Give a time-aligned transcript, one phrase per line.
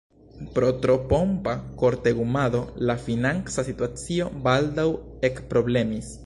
[0.53, 4.89] Pro tro pompa kortegumado la financa situacio baldaŭ
[5.31, 6.11] ekproblemis.